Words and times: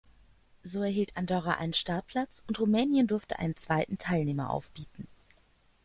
So 0.63 0.81
erhielt 0.81 1.15
Andorra 1.15 1.59
einen 1.59 1.73
Startplatz, 1.75 2.43
und 2.47 2.59
Rumänien 2.59 3.05
durfte 3.05 3.37
einen 3.37 3.55
zweiten 3.55 3.99
Teilnehmer 3.99 4.49
aufbieten. 4.49 5.07